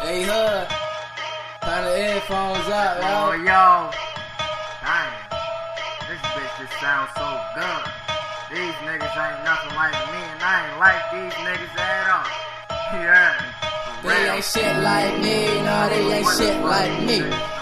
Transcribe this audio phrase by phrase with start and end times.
[0.00, 0.66] Hey, Hood.
[1.60, 3.44] Turn the headphones up, Oh, yo.
[3.44, 3.90] yo.
[4.80, 5.12] Damn.
[6.08, 7.84] This bitch just sounds so good.
[8.50, 12.26] These niggas ain't nothing like me, and I ain't like these niggas at all.
[12.90, 13.38] Yeah.
[14.02, 17.20] They ain't shit like me, no, they ain't shit like me.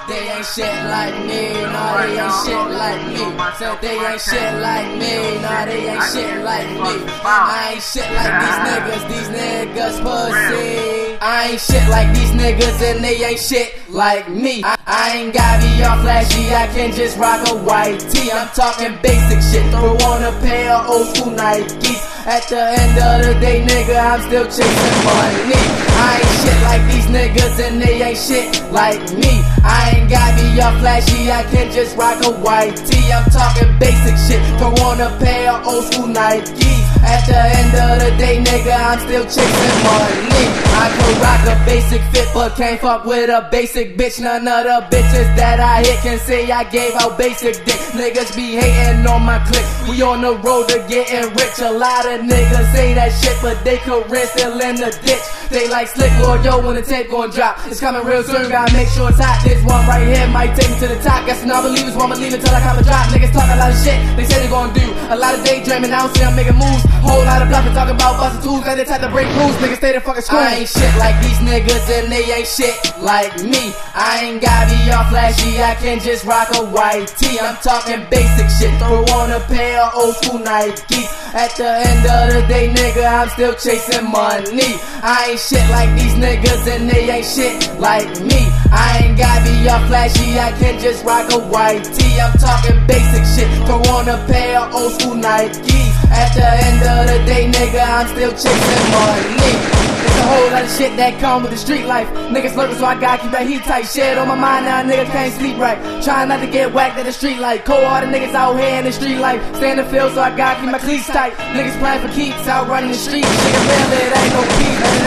[0.09, 3.19] They ain't shit like me, no, they ain't shit like me.
[3.59, 6.95] Said they ain't shit like me, no, they ain't shit like me.
[7.27, 10.98] I ain't shit like these niggas, these niggas pussy.
[11.21, 14.63] I ain't shit like these niggas and they ain't shit like me.
[14.65, 18.31] I, I ain't gotta be all flashy, I can just rock a white tee.
[18.31, 22.01] I'm talking basic shit, throw on a pair of old school Nikes.
[22.29, 25.57] At the end of the day, nigga, I'm still chasing money.
[25.97, 29.41] I ain't shit like these niggas and they ain't shit like me.
[29.65, 33.13] I ain't gotta be all flashy, I can just rock a white tee.
[33.13, 36.89] I'm talking basic shit, throw on a pair of old school Nikes.
[37.01, 40.45] At the end of the day, nigga, I'm still chasing money.
[40.81, 44.21] I could rock a basic fit, but can't fuck with a basic bitch.
[44.21, 47.81] None of the bitches that I hit can say I gave out basic dick.
[47.95, 49.67] Niggas be hating on my clique.
[49.89, 51.59] We on the road to getting rich.
[51.61, 55.25] A lot of niggas say that shit, but they career still in the ditch.
[55.49, 57.57] They like Slikk Lor Yo, when the tape gon' drop.
[57.67, 59.41] It's coming real soon, gotta make sure it's hot.
[59.41, 61.25] This one right here might take me to the top.
[61.25, 63.09] Guess non believers won't believe until I come and drop.
[63.09, 64.85] Niggas talk a lot of shit, they say they gon' do.
[65.09, 66.85] A lot of daydreaming, I don't see them making moves.
[67.01, 68.65] Whole lot of bluffing, talking about busting tools.
[68.69, 70.39] They the type to break rules, niggas stay the fucking school.
[70.39, 73.68] I ain't shit like these niggas, and they ain't shit like me.
[73.95, 77.39] I ain't gotta be all flashy, I can just rock a white tee.
[77.39, 81.09] I'm talking basic shit, throw on a pair of old school Nikes.
[81.39, 84.75] At the end of the day, nigga, I'm still chasing money.
[85.07, 88.51] I ain't shit like these niggas, and they ain't shit like me.
[88.75, 92.19] I ain't gotta be all flashy, I can just rock a white tee.
[92.19, 95.63] I'm talking basic shit, throw on a pair of old school Nikes.
[96.11, 99.79] At the end of the day, nigga, I'm still chasing money.
[99.99, 102.09] There's a whole lot of shit that come with the street life.
[102.35, 103.87] Niggas lurking, so I gotta keep that heat tight.
[103.87, 105.79] Shit on my mind now, nigga can't sleep right.
[106.03, 107.65] Trying not to get whacked at the street light.
[107.65, 109.41] Cold hearted niggas out here in the street life.
[109.57, 111.28] Stay in the field, so I gotta keep my cleats tight.
[111.37, 113.29] Niggas playing for keeps, out running the streets.
[113.29, 114.98] Nigga, really, it ain't no peace.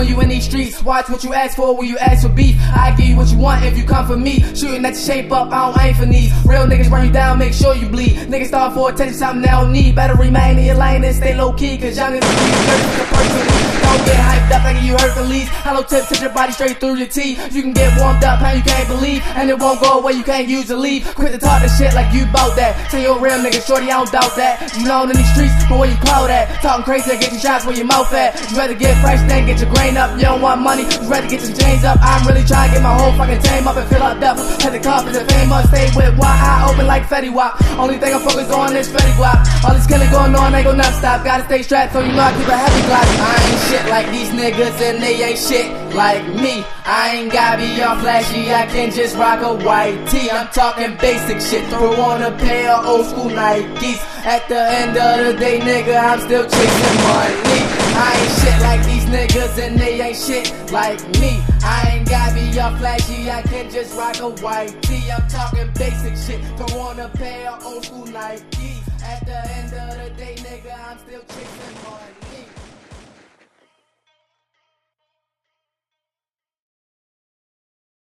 [0.00, 0.82] When you in these streets.
[0.82, 2.56] Watch what you ask for when you ask for beef.
[2.74, 4.40] I give you what you want if you come for me.
[4.54, 6.32] Shooting at your shape up, I don't aim for knees.
[6.46, 8.16] Real niggas run you down, make sure you bleed.
[8.32, 9.94] Niggas start for attention, something they don't need.
[9.94, 13.70] Better remain in your lane and stay low key, cause young is the person.
[13.90, 15.48] Don't get hyped up like you Hercules.
[15.66, 17.36] Hello tip, tip your body straight through your teeth.
[17.54, 19.20] You can get warmed up, how you can't believe.
[19.34, 21.04] And it won't go away, you can't use the leave.
[21.14, 22.72] Quit to talk the shit like you bout that.
[22.92, 24.72] You're a real nigga, shorty, I don't doubt that.
[24.78, 26.48] You known in these streets, but where you cloud at?
[26.62, 28.38] Talking crazy, I get your shots where your mouth at.
[28.50, 30.16] You rather get fresh than get your grain up.
[30.18, 31.98] You don't want money, you to get your chains up.
[32.00, 34.44] I'm really trying to get my whole fucking team up and fill up double.
[34.60, 37.60] Had the confidence and fame must stay with one eye open like Fetty Wap.
[37.78, 39.38] Only thing I'm focused on is Fetty Wap.
[39.64, 41.24] All this killing going on, ain't gonna stop.
[41.24, 43.08] Gotta stay strapped so you know I keep a heavy glock.
[43.20, 46.64] I ain't shit like these niggas and they ain't shit like me.
[46.84, 50.30] I ain't gotta be all flashy, I can just rock a white tee.
[50.30, 54.00] I'm talking basic shit, throw on a pair of old school Nikes.
[54.24, 57.60] At the end of the day, nigga, I'm still chasing money.
[57.94, 61.42] I ain't shit like these niggas and they ain't shit like me.
[61.62, 65.10] I ain't gotta be all flashy, I can just rock a white tee.
[65.10, 68.80] I'm talking basic shit, throw wanna pay a old school Nikes.
[69.02, 71.22] At the end of the day, nigga, I'm still